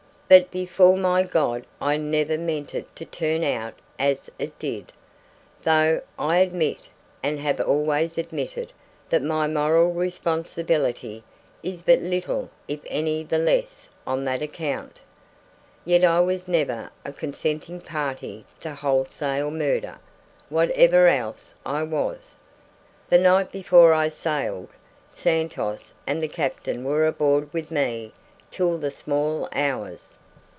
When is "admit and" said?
6.37-7.37